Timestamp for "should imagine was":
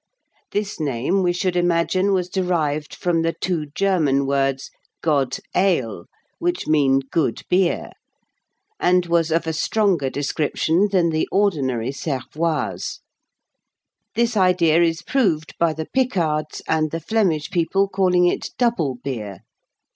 1.31-2.27